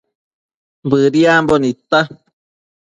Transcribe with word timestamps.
Bëdiambo 0.89 1.55
nidta 1.61 1.99